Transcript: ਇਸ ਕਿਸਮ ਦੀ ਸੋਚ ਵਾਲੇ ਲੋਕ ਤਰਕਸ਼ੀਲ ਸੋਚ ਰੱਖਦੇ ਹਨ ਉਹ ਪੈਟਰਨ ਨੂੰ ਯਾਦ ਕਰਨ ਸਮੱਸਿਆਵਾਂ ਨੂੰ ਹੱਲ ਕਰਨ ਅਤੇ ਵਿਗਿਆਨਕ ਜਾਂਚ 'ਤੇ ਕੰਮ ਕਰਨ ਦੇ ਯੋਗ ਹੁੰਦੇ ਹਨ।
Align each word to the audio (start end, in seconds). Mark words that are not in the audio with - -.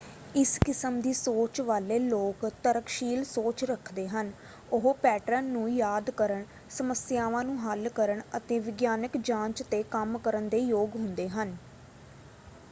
ਇਸ 0.35 0.57
ਕਿਸਮ 0.59 0.99
ਦੀ 1.01 1.11
ਸੋਚ 1.13 1.59
ਵਾਲੇ 1.61 1.97
ਲੋਕ 1.99 2.45
ਤਰਕਸ਼ੀਲ 2.63 3.23
ਸੋਚ 3.25 3.63
ਰੱਖਦੇ 3.65 4.07
ਹਨ 4.09 4.31
ਉਹ 4.71 4.93
ਪੈਟਰਨ 5.01 5.45
ਨੂੰ 5.47 5.69
ਯਾਦ 5.71 6.09
ਕਰਨ 6.13 6.43
ਸਮੱਸਿਆਵਾਂ 6.71 7.43
ਨੂੰ 7.43 7.57
ਹੱਲ 7.61 7.89
ਕਰਨ 7.91 8.21
ਅਤੇ 8.37 8.59
ਵਿਗਿਆਨਕ 8.61 9.17
ਜਾਂਚ 9.19 9.63
'ਤੇ 9.63 9.83
ਕੰਮ 9.91 10.17
ਕਰਨ 10.19 10.49
ਦੇ 10.49 10.59
ਯੋਗ 10.59 10.95
ਹੁੰਦੇ 10.95 11.29
ਹਨ। 11.31 11.55